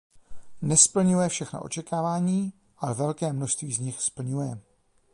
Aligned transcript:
Nesplňuje 0.61 1.29
všechna 1.29 1.61
očekávaní, 1.61 2.53
ale 2.77 2.93
velké 2.93 3.33
množství 3.33 3.73
z 3.73 3.79
nich 3.79 4.01
splňuje. 4.01 4.57